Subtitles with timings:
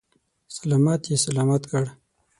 [0.57, 1.83] سلامت یې سلامت کړ.